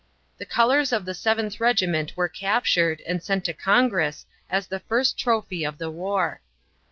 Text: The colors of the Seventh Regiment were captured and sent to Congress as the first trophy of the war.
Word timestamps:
The 0.39 0.47
colors 0.47 0.91
of 0.91 1.05
the 1.05 1.13
Seventh 1.13 1.59
Regiment 1.59 2.17
were 2.17 2.27
captured 2.27 3.03
and 3.05 3.21
sent 3.21 3.45
to 3.45 3.53
Congress 3.53 4.25
as 4.49 4.65
the 4.65 4.79
first 4.79 5.15
trophy 5.15 5.63
of 5.63 5.77
the 5.77 5.91
war. 5.91 6.41